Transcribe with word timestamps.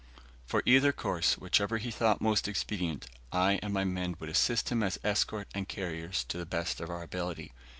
For 0.47 0.63
either 0.65 0.91
course, 0.91 1.37
whichever 1.37 1.77
he 1.77 1.91
thought 1.91 2.21
most 2.21 2.47
expedient, 2.47 3.05
I 3.31 3.59
and 3.61 3.71
my 3.71 3.83
men 3.83 4.15
would 4.19 4.29
assist 4.29 4.69
him 4.69 4.81
as 4.81 4.97
escort 5.03 5.47
and 5.53 5.69
carriers, 5.69 6.23
to 6.29 6.39
the 6.39 6.45
best 6.47 6.81
of 6.81 6.89
our 6.89 7.03
ability. 7.03 7.51